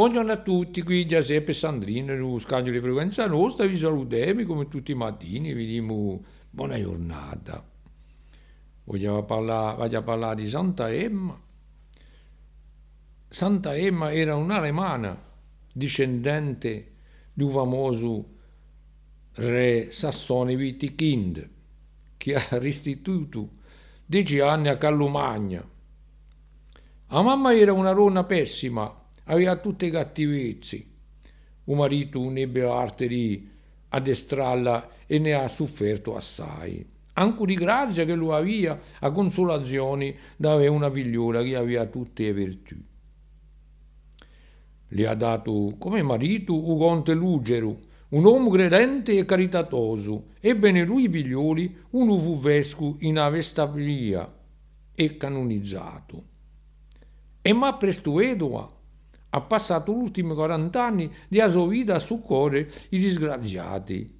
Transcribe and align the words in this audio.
Buongiorno 0.00 0.32
a 0.32 0.38
tutti, 0.38 0.80
qui 0.80 1.06
Giuseppe 1.06 1.52
Sandrino, 1.52 2.16
lo 2.16 2.38
scambio 2.38 2.72
di 2.72 2.80
frequenza 2.80 3.26
nostra, 3.26 3.66
vi 3.66 3.76
salutiamo 3.76 4.46
come 4.46 4.66
tutti 4.66 4.92
i 4.92 4.94
mattini, 4.94 5.52
vi 5.52 5.66
diamo 5.66 6.24
buona 6.48 6.80
giornata. 6.80 7.62
Vogliamo 8.84 9.22
parlare, 9.24 9.76
voglio 9.76 10.02
parlare 10.02 10.36
di 10.36 10.48
Santa 10.48 10.90
Emma. 10.90 11.38
Santa 13.28 13.76
Emma 13.76 14.10
era 14.10 14.36
un'alemana, 14.36 15.22
discendente 15.70 16.92
di 17.34 17.42
un 17.42 17.50
famoso 17.50 18.28
re 19.34 19.90
sassone 19.90 20.54
Witikind, 20.54 21.50
che 22.16 22.34
ha 22.36 22.46
restituito 22.52 23.50
dieci 24.06 24.40
anni 24.40 24.68
a 24.68 24.78
Callumagna. 24.78 25.62
La 27.08 27.20
mamma 27.20 27.54
era 27.54 27.74
una 27.74 27.92
donna 27.92 28.24
pessima, 28.24 28.99
aveva 29.30 29.56
tutte 29.56 29.86
i 29.86 29.90
cattivezzi. 29.90 30.88
Un 31.64 31.76
marito 31.76 32.20
non 32.20 32.36
ebbe 32.36 32.62
l'arte 32.62 33.06
di 33.06 33.48
addestrarla 33.88 34.88
e 35.06 35.18
ne 35.18 35.32
ha 35.34 35.48
sofferto 35.48 36.16
assai. 36.16 36.84
Anche 37.14 37.44
di 37.44 37.54
grazia 37.54 38.04
che 38.04 38.14
lui 38.14 38.32
aveva 38.32 38.78
a 39.00 39.10
consolazioni 39.10 40.16
da 40.36 40.54
una 40.70 40.90
figliuola 40.90 41.42
che 41.42 41.56
aveva 41.56 41.86
tutte 41.86 42.24
le 42.24 42.32
virtù. 42.32 42.76
Le 44.92 45.06
ha 45.06 45.14
dato 45.14 45.74
come 45.78 46.02
marito 46.02 46.68
un 46.68 46.78
conte 46.78 47.14
Lugero, 47.14 47.78
un 48.08 48.24
uomo 48.24 48.50
credente 48.50 49.16
e 49.16 49.24
caritatoso. 49.24 50.30
Ebbene 50.40 50.84
lui 50.84 51.08
figlioli, 51.08 51.76
uno 51.90 52.18
fu 52.18 52.38
vescovo 52.38 52.96
in 53.00 53.18
Avestaglia 53.18 54.32
e 54.92 55.16
canonizzato. 55.16 56.24
E 57.42 57.52
ma 57.52 57.76
presto 57.76 58.18
Edua 58.18 58.78
ha 59.30 59.40
passato 59.40 59.92
gli 59.92 60.02
ultimi 60.02 60.34
40 60.34 60.84
anni 60.84 61.12
di 61.28 61.42
sua 61.48 61.66
vita 61.66 61.94
a 61.94 61.98
soccorrere 62.00 62.70
i 62.90 62.98
disgraziati. 62.98 64.18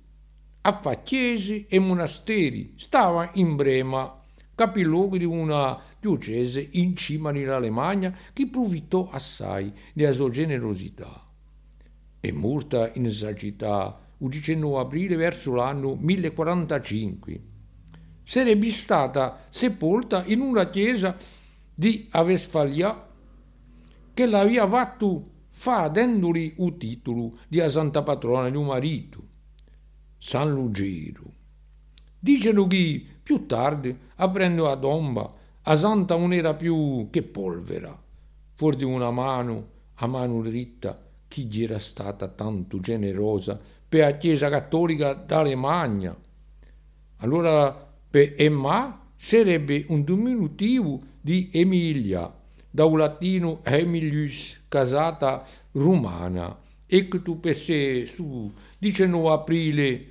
A 0.63 0.79
fa 0.81 1.03
chiese 1.03 1.67
e 1.69 1.79
monasteri, 1.79 2.75
stava 2.77 3.31
in 3.35 3.57
Brema, 3.57 4.21
capilluogo 4.55 5.17
di 5.17 5.25
una 5.25 5.81
diocese 5.99 6.67
in 6.73 6.95
cima 6.97 7.31
all'Alemagna 7.31 8.15
che 8.33 8.47
profittò 8.47 9.09
assai 9.11 9.73
della 9.95 10.13
sua 10.13 10.29
generosità. 10.29 11.25
È 12.21 12.31
morta 12.31 12.91
in 12.95 13.11
sagità 13.11 13.99
il 14.19 14.29
19 14.29 14.79
aprile 14.79 15.17
verso 15.17 15.55
l'anno 15.55 15.97
1045. 15.99 17.41
Sarebbe 18.23 18.69
stata 18.69 19.47
sepolta 19.49 20.25
in 20.27 20.41
una 20.41 20.69
chiesa 20.69 21.17
di 21.75 22.07
Avesfalia 22.11 23.09
che 24.15 24.27
l'aveva 24.27 24.69
fatto 24.69 25.31
fa 25.49 25.89
dandogli 25.89 26.55
il 26.59 26.77
titolo 26.79 27.33
di 27.49 27.61
santa 27.69 28.03
patrona 28.03 28.49
di 28.49 28.57
un 28.57 28.67
marito, 28.67 29.23
San 30.19 30.51
Lugero. 30.53 31.33
Dicono 32.19 32.67
che 32.67 33.05
più 33.23 33.47
tardi, 33.47 33.97
aprendo 34.17 34.65
la 34.65 34.77
tomba, 34.77 35.35
a 35.63 35.77
santa 35.77 36.17
non 36.17 36.33
era 36.33 36.55
più 36.55 37.09
che 37.11 37.23
polvera, 37.23 37.99
fuori 38.55 38.77
di 38.77 38.85
una 38.85 39.11
mano, 39.11 39.69
a 39.95 40.07
mano 40.07 40.41
dritta, 40.43 41.01
chi 41.29 41.45
gli 41.47 41.63
era 41.63 41.79
stata 41.79 42.29
tanto 42.29 42.81
generosa 42.81 43.59
per 43.89 44.01
la 44.01 44.17
Chiesa 44.17 44.49
Cattolica 44.49 45.13
d'Alemagna. 45.15 46.17
Allora 47.19 47.89
per 48.11 48.35
Emma 48.37 49.09
sarebbe 49.17 49.85
un 49.89 50.03
diminutivo 50.03 50.99
di 51.21 51.51
Emilia, 51.53 52.35
da 52.71 52.85
un 52.85 52.99
latino 52.99 53.61
Emilius, 53.65 54.61
casata 54.69 55.45
romana. 55.73 56.57
Ecco 56.87 57.23
tu 57.23 57.41
per 57.41 57.57
sé, 57.57 58.07
su 58.07 58.53
19 58.79 59.29
aprile, 59.31 60.07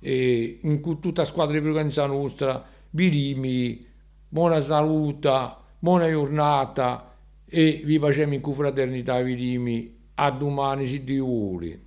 eh, 0.00 0.58
in 0.62 0.80
tutta 0.80 1.22
la 1.22 1.26
squadra 1.26 1.56
di 1.56 1.62
frequenza 1.62 2.06
nostra, 2.06 2.64
birimi, 2.88 3.86
buona 4.28 4.60
salute, 4.60 5.54
buona 5.78 6.08
giornata 6.08 7.16
e 7.44 7.82
vi 7.84 7.98
facciamo 7.98 8.34
in 8.34 8.40
confraternità, 8.40 9.20
birimi, 9.22 9.98
a 10.14 10.30
domani 10.30 10.86
si 10.86 11.02
Dio 11.04 11.24
vuole. 11.24 11.80